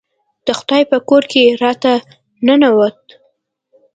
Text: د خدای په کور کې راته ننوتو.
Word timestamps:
د 0.45 0.47
خدای 0.59 0.83
په 0.91 0.97
کور 1.09 1.23
کې 1.31 1.43
راته 1.63 1.91
ننوتو. 2.45 3.13